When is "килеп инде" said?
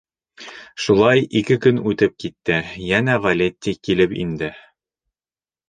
3.89-4.53